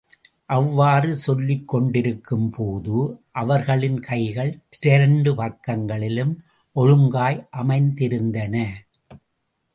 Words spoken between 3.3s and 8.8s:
அவர்களின் கைகள் இரண்டு பக்கங்களிலும் ஒழுங்காய் அமைந்திருந்தன.